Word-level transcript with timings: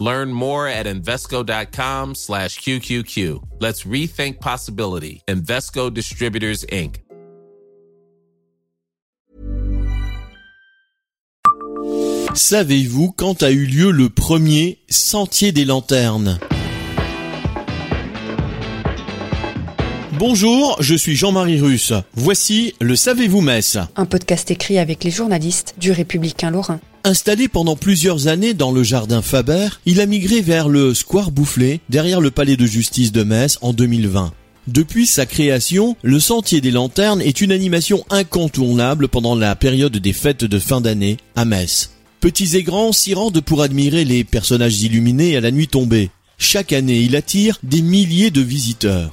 Learn 0.00 0.32
more 0.32 0.66
at 0.66 0.86
Invesco.com 0.86 2.14
slash 2.14 2.58
QQQ. 2.60 3.42
Let's 3.60 3.84
rethink 3.84 4.40
possibility. 4.40 5.22
Invesco 5.28 5.90
Distributors, 5.90 6.64
Inc. 6.72 7.02
Savez-vous 12.34 13.12
quand 13.12 13.42
a 13.42 13.50
eu 13.50 13.66
lieu 13.66 13.90
le 13.90 14.08
premier 14.08 14.78
Sentier 14.88 15.52
des 15.52 15.64
Lanternes? 15.64 16.38
Bonjour, 20.12 20.76
je 20.80 20.94
suis 20.94 21.16
Jean-Marie 21.16 21.60
Russe. 21.60 21.92
Voici 22.14 22.74
le 22.80 22.94
Savez-vous 22.94 23.40
Metz 23.40 23.78
Un 23.96 24.06
podcast 24.06 24.50
écrit 24.50 24.78
avec 24.78 25.02
les 25.02 25.10
journalistes 25.10 25.74
du 25.78 25.92
Républicain 25.92 26.50
Lorrain. 26.50 26.80
Installé 27.02 27.48
pendant 27.48 27.76
plusieurs 27.76 28.28
années 28.28 28.52
dans 28.52 28.72
le 28.72 28.82
jardin 28.82 29.22
Faber, 29.22 29.68
il 29.86 30.02
a 30.02 30.06
migré 30.06 30.42
vers 30.42 30.68
le 30.68 30.92
Square 30.92 31.30
Boufflé, 31.30 31.80
derrière 31.88 32.20
le 32.20 32.30
palais 32.30 32.56
de 32.56 32.66
justice 32.66 33.10
de 33.10 33.22
Metz 33.22 33.58
en 33.62 33.72
2020. 33.72 34.32
Depuis 34.66 35.06
sa 35.06 35.24
création, 35.24 35.96
le 36.02 36.20
Sentier 36.20 36.60
des 36.60 36.70
Lanternes 36.70 37.22
est 37.22 37.40
une 37.40 37.52
animation 37.52 38.04
incontournable 38.10 39.08
pendant 39.08 39.34
la 39.34 39.56
période 39.56 39.96
des 39.96 40.12
fêtes 40.12 40.44
de 40.44 40.58
fin 40.58 40.82
d'année 40.82 41.16
à 41.36 41.46
Metz. 41.46 41.90
Petits 42.20 42.56
et 42.56 42.62
grands 42.62 42.92
s'y 42.92 43.14
rendent 43.14 43.40
pour 43.40 43.62
admirer 43.62 44.04
les 44.04 44.22
personnages 44.22 44.82
illuminés 44.82 45.38
à 45.38 45.40
la 45.40 45.50
nuit 45.50 45.68
tombée. 45.68 46.10
Chaque 46.36 46.74
année, 46.74 47.00
il 47.00 47.16
attire 47.16 47.58
des 47.62 47.80
milliers 47.80 48.30
de 48.30 48.42
visiteurs. 48.42 49.12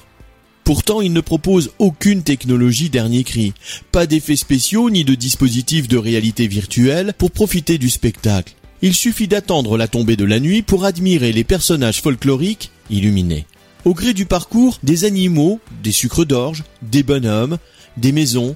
Pourtant, 0.68 1.00
il 1.00 1.14
ne 1.14 1.22
propose 1.22 1.70
aucune 1.78 2.22
technologie 2.22 2.90
dernier 2.90 3.24
cri, 3.24 3.54
pas 3.90 4.06
d'effets 4.06 4.36
spéciaux 4.36 4.90
ni 4.90 5.02
de 5.02 5.14
dispositifs 5.14 5.88
de 5.88 5.96
réalité 5.96 6.46
virtuelle 6.46 7.14
pour 7.16 7.30
profiter 7.30 7.78
du 7.78 7.88
spectacle. 7.88 8.52
Il 8.82 8.92
suffit 8.92 9.28
d'attendre 9.28 9.78
la 9.78 9.88
tombée 9.88 10.16
de 10.16 10.26
la 10.26 10.40
nuit 10.40 10.60
pour 10.60 10.84
admirer 10.84 11.32
les 11.32 11.42
personnages 11.42 12.02
folkloriques 12.02 12.70
illuminés. 12.90 13.46
Au 13.86 13.94
gré 13.94 14.12
du 14.12 14.26
parcours, 14.26 14.78
des 14.82 15.06
animaux, 15.06 15.58
des 15.82 15.90
sucres 15.90 16.26
d'orge, 16.26 16.64
des 16.82 17.02
bonhommes, 17.02 17.56
des 17.96 18.12
maisons 18.12 18.54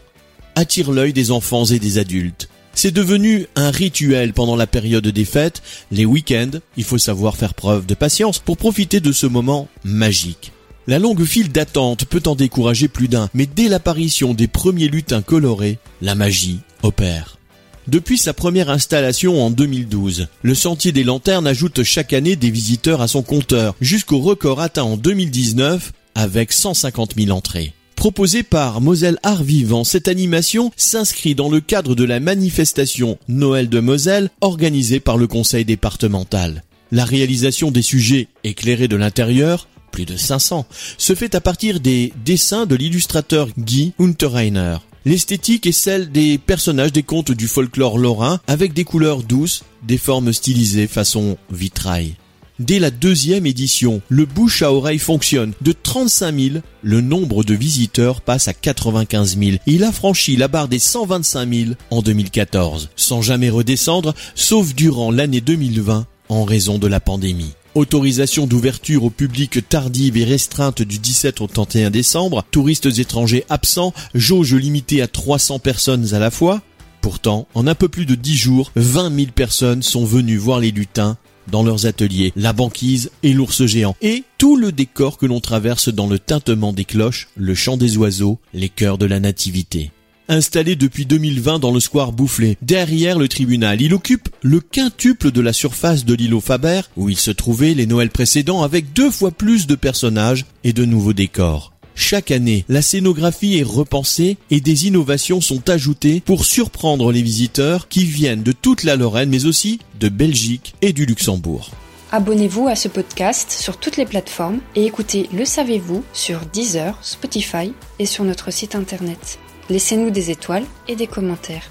attirent 0.55 0.92
l'œil 0.92 1.14
des 1.14 1.30
enfants 1.30 1.64
et 1.64 1.78
des 1.78 1.96
adultes. 1.96 2.50
C'est 2.74 2.92
devenu 2.92 3.46
un 3.56 3.70
rituel 3.70 4.34
pendant 4.34 4.56
la 4.56 4.66
période 4.66 5.08
des 5.08 5.24
fêtes, 5.24 5.62
les 5.90 6.05
week-ends, 6.05 6.58
il 6.77 6.84
faut 6.84 6.98
savoir 6.98 7.38
faire 7.38 7.55
preuve 7.55 7.86
de 7.86 7.94
patience 7.94 8.38
pour 8.38 8.58
profiter 8.58 9.00
de 9.00 9.12
ce 9.12 9.27
moment 9.27 9.66
magique. 9.83 10.52
La 10.88 10.98
longue 10.98 11.25
file 11.25 11.52
d'attente 11.52 12.06
peut 12.06 12.22
en 12.27 12.34
décourager 12.34 12.88
plus 12.88 13.06
d'un, 13.06 13.30
mais 13.34 13.47
dès 13.47 13.69
l'apparition 13.69 14.34
des 14.34 14.48
premiers 14.48 14.89
lutins 14.89 15.22
colorés, 15.22 15.78
la 16.00 16.16
magie 16.16 16.58
opère. 16.83 17.39
Depuis 17.86 18.19
sa 18.19 18.33
première 18.33 18.69
installation 18.69 19.44
en 19.44 19.50
2012, 19.50 20.27
le 20.42 20.55
Sentier 20.56 20.91
des 20.91 21.05
Lanternes 21.05 21.47
ajoute 21.47 21.84
chaque 21.84 22.12
année 22.12 22.34
des 22.34 22.50
visiteurs 22.50 23.00
à 23.00 23.06
son 23.06 23.22
compteur, 23.22 23.77
jusqu'au 23.80 24.19
record 24.19 24.61
atteint 24.61 24.83
en 24.83 24.97
2019 24.97 25.92
avec 26.16 26.52
150 26.52 27.14
000 27.17 27.30
entrées. 27.30 27.74
Proposée 27.94 28.42
par 28.42 28.80
Moselle 28.80 29.19
Art 29.22 29.44
Vivant, 29.44 29.84
cette 29.84 30.08
animation 30.08 30.72
s'inscrit 30.77 31.36
dans 31.36 31.48
le 31.48 31.61
cadre 31.61 31.94
de 31.94 32.02
la 32.02 32.19
manifestation 32.19 33.19
Noël 33.28 33.68
de 33.68 33.79
Moselle 33.79 34.30
organisée 34.40 34.98
par 34.98 35.17
le 35.17 35.29
conseil 35.29 35.64
départemental. 35.64 36.64
La 36.90 37.05
réalisation 37.05 37.70
des 37.70 37.83
sujets 37.83 38.27
éclairés 38.42 38.89
de 38.89 38.96
l'intérieur 38.96 39.68
plus 39.92 40.07
de 40.07 40.17
500, 40.17 40.67
se 40.98 41.14
fait 41.14 41.36
à 41.36 41.41
partir 41.41 41.79
des 41.79 42.13
dessins 42.25 42.67
de 42.67 42.75
l'illustrateur 42.75 43.48
Guy 43.57 43.92
Unterreiner. 44.01 44.79
L'esthétique 45.05 45.67
est 45.67 45.73
celle 45.73 46.11
des 46.11 46.39
personnages 46.39 46.92
des 46.92 47.03
contes 47.03 47.33
du 47.33 47.47
folklore 47.47 47.98
lorrain 47.98 48.41
avec 48.47 48.73
des 48.73 48.85
couleurs 48.85 49.23
douces, 49.23 49.63
des 49.86 49.98
formes 49.98 50.33
stylisées 50.33 50.86
façon 50.86 51.36
vitrail. 51.51 52.14
Dès 52.58 52.79
la 52.79 52.91
deuxième 52.91 53.47
édition, 53.47 54.03
le 54.08 54.25
bouche 54.25 54.63
à 54.63 54.73
oreille 54.73 55.01
fonctionne. 55.01 55.53
De 55.63 55.73
35 55.73 56.39
000, 56.39 56.57
le 56.83 57.01
nombre 57.01 57.42
de 57.42 57.55
visiteurs 57.55 58.20
passe 58.20 58.47
à 58.47 58.53
95 58.53 59.36
000. 59.36 59.57
Il 59.67 59.83
a 59.83 59.91
franchi 59.91 60.36
la 60.36 60.47
barre 60.47 60.69
des 60.69 60.79
125 60.79 61.53
000 61.53 61.70
en 61.91 62.03
2014, 62.03 62.91
sans 62.95 63.23
jamais 63.23 63.51
redescendre, 63.51 64.14
sauf 64.36 64.74
durant 64.74 65.11
l'année 65.11 65.41
2020 65.41 66.07
en 66.29 66.45
raison 66.45 66.79
de 66.79 66.86
la 66.86 67.01
pandémie. 67.01 67.55
Autorisation 67.74 68.46
d'ouverture 68.46 69.05
au 69.05 69.08
public 69.08 69.66
tardive 69.66 70.18
et 70.18 70.24
restreinte 70.24 70.83
du 70.83 70.98
17 70.98 71.40
au 71.40 71.46
31 71.46 71.88
décembre, 71.88 72.44
touristes 72.50 72.98
étrangers 72.98 73.46
absents, 73.48 73.94
jauge 74.14 74.55
limitée 74.55 75.00
à 75.00 75.06
300 75.06 75.58
personnes 75.58 76.12
à 76.12 76.18
la 76.18 76.30
fois. 76.30 76.61
Pourtant, 77.00 77.48
en 77.55 77.66
un 77.66 77.74
peu 77.74 77.88
plus 77.88 78.05
de 78.05 78.14
10 78.14 78.36
jours, 78.36 78.72
20 78.77 79.16
000 79.16 79.27
personnes 79.34 79.82
sont 79.82 80.05
venues 80.05 80.36
voir 80.36 80.61
les 80.61 80.70
lutins 80.70 81.16
dans 81.50 81.62
leurs 81.62 81.86
ateliers, 81.86 82.34
la 82.36 82.52
banquise 82.52 83.11
et 83.22 83.32
l'ours 83.32 83.64
géant, 83.64 83.96
et 84.02 84.22
tout 84.36 84.56
le 84.56 84.70
décor 84.70 85.16
que 85.16 85.27
l'on 85.27 85.40
traverse 85.40 85.88
dans 85.88 86.06
le 86.06 86.18
tintement 86.18 86.74
des 86.74 86.84
cloches, 86.84 87.28
le 87.36 87.55
chant 87.55 87.78
des 87.78 87.96
oiseaux, 87.96 88.38
les 88.52 88.68
chœurs 88.68 88.98
de 88.98 89.06
la 89.06 89.18
nativité 89.18 89.90
installé 90.28 90.77
depuis 90.77 91.06
2020 91.06 91.58
dans 91.58 91.72
le 91.72 91.80
square 91.80 92.12
Boufflé, 92.12 92.56
derrière 92.62 93.18
le 93.18 93.28
tribunal. 93.28 93.80
Il 93.80 93.94
occupe 93.94 94.28
le 94.42 94.60
quintuple 94.60 95.30
de 95.30 95.40
la 95.40 95.52
surface 95.52 96.05
de 96.05 96.14
l'îlot 96.14 96.40
Faber, 96.40 96.83
où 96.96 97.08
il 97.08 97.16
se 97.18 97.30
trouvait 97.30 97.74
les 97.74 97.86
Noëls 97.86 98.10
précédents 98.10 98.62
avec 98.62 98.92
deux 98.92 99.11
fois 99.11 99.30
plus 99.30 99.66
de 99.66 99.74
personnages 99.74 100.46
et 100.64 100.72
de 100.72 100.84
nouveaux 100.84 101.12
décors. 101.12 101.72
Chaque 101.94 102.30
année, 102.30 102.64
la 102.68 102.82
scénographie 102.82 103.58
est 103.58 103.62
repensée 103.62 104.38
et 104.50 104.61
des 104.61 104.86
innovations 104.86 105.40
sont 105.40 105.68
ajoutées 105.68 106.22
pour 106.24 106.44
surprendre 106.44 107.12
les 107.12 107.22
visiteurs 107.22 107.88
qui 107.88 108.05
viennent 108.05 108.42
de 108.42 108.52
toute 108.52 108.82
la 108.82 108.96
Lorraine 108.96 109.28
mais 109.28 109.44
aussi 109.44 109.78
de 110.00 110.08
Belgique 110.08 110.74
et 110.80 110.92
du 110.92 111.05
Luxembourg. 111.05 111.70
Abonnez-vous 112.11 112.68
à 112.68 112.77
ce 112.77 112.88
podcast 112.88 113.50
sur 113.50 113.78
toutes 113.78 113.96
les 113.96 114.05
plateformes 114.05 114.61
et 114.74 114.84
écoutez 114.84 115.28
Le 115.32 115.44
Savez-vous 115.44 116.05
sur 116.12 116.40
Deezer, 116.52 116.98
Spotify 117.02 117.72
et 117.98 118.06
sur 118.06 118.24
notre 118.24 118.50
site 118.50 118.74
internet. 118.74 119.38
Laissez-nous 119.72 120.10
des 120.10 120.30
étoiles 120.30 120.66
et 120.86 120.96
des 120.96 121.06
commentaires. 121.06 121.70